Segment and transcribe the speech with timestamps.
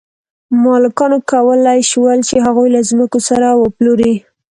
[0.63, 4.13] مالکانو کولی شول چې هغوی له ځمکو سره وپلوري.